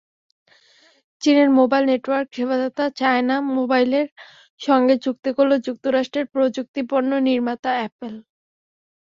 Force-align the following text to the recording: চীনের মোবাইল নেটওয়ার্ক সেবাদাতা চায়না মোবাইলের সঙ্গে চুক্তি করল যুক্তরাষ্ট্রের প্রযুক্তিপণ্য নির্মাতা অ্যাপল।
চীনের 1.21 1.49
মোবাইল 1.59 1.83
নেটওয়ার্ক 1.85 2.27
সেবাদাতা 2.35 2.85
চায়না 2.99 3.35
মোবাইলের 3.51 4.07
সঙ্গে 4.61 4.95
চুক্তি 5.05 5.29
করল 5.37 5.51
যুক্তরাষ্ট্রের 5.67 6.25
প্রযুক্তিপণ্য 6.33 7.11
নির্মাতা 7.27 7.71
অ্যাপল। 7.77 8.13